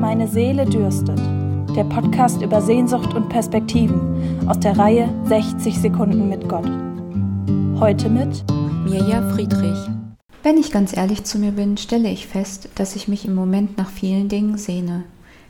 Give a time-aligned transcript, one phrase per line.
[0.00, 1.18] Meine Seele dürstet.
[1.74, 6.70] Der Podcast über Sehnsucht und Perspektiven aus der Reihe 60 Sekunden mit Gott.
[7.80, 8.44] Heute mit
[8.84, 9.76] Mirja Friedrich.
[10.44, 13.76] Wenn ich ganz ehrlich zu mir bin, stelle ich fest, dass ich mich im Moment
[13.76, 15.02] nach vielen Dingen sehne.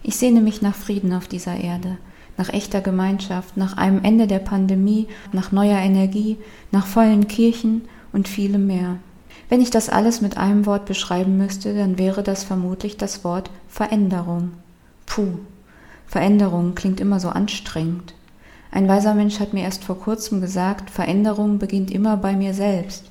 [0.03, 1.99] Ich sehne mich nach Frieden auf dieser Erde,
[2.39, 6.39] nach echter Gemeinschaft, nach einem Ende der Pandemie, nach neuer Energie,
[6.73, 7.83] nach vollen Kirchen
[8.15, 8.97] und vielem mehr.
[9.49, 13.51] Wenn ich das alles mit einem Wort beschreiben müsste, dann wäre das vermutlich das Wort
[13.69, 14.53] Veränderung.
[15.07, 15.39] Puh,
[16.07, 18.15] Veränderung klingt immer so anstrengend.
[18.71, 23.05] Ein weiser Mensch hat mir erst vor kurzem gesagt, Veränderung beginnt immer bei mir selbst.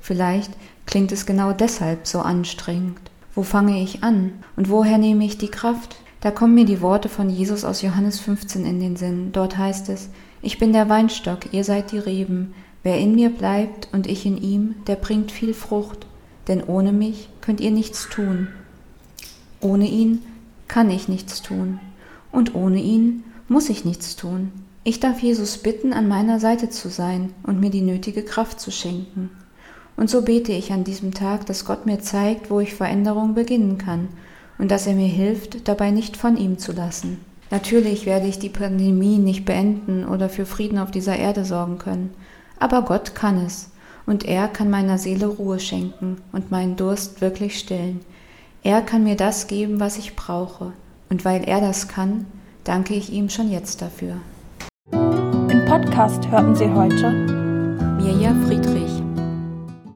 [0.00, 0.52] Vielleicht
[0.84, 2.98] klingt es genau deshalb so anstrengend.
[3.34, 4.32] Wo fange ich an?
[4.56, 5.96] Und woher nehme ich die Kraft?
[6.20, 9.32] Da kommen mir die Worte von Jesus aus Johannes 15 in den Sinn.
[9.32, 10.10] Dort heißt es,
[10.42, 12.54] ich bin der Weinstock, ihr seid die Reben.
[12.84, 16.06] Wer in mir bleibt und ich in ihm, der bringt viel Frucht,
[16.48, 18.48] denn ohne mich könnt ihr nichts tun.
[19.60, 20.22] Ohne ihn
[20.68, 21.80] kann ich nichts tun,
[22.30, 24.52] und ohne ihn muss ich nichts tun.
[24.84, 28.70] Ich darf Jesus bitten, an meiner Seite zu sein und mir die nötige Kraft zu
[28.70, 29.30] schenken.
[29.96, 33.78] Und so bete ich an diesem Tag, dass Gott mir zeigt, wo ich Veränderung beginnen
[33.78, 34.08] kann
[34.58, 37.20] und dass er mir hilft, dabei nicht von ihm zu lassen.
[37.50, 42.10] Natürlich werde ich die Pandemie nicht beenden oder für Frieden auf dieser Erde sorgen können,
[42.58, 43.70] aber Gott kann es,
[44.06, 48.00] und er kann meiner Seele Ruhe schenken und meinen Durst wirklich stillen.
[48.62, 50.72] Er kann mir das geben, was ich brauche,
[51.10, 52.26] und weil er das kann,
[52.64, 54.16] danke ich ihm schon jetzt dafür.
[54.92, 57.10] Im Podcast hörten Sie heute
[58.00, 59.03] Mirja Friedrich